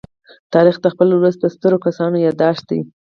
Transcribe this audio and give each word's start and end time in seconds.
تاریخ 0.53 0.75
د 0.81 0.85
خپل 0.93 1.07
ولس 1.11 1.35
د 1.39 1.45
سترو 1.55 1.77
کسانو 1.85 2.17
يادښت 2.25 2.63
دی. 2.69 2.79